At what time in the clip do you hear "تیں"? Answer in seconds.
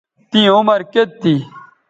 0.29-0.47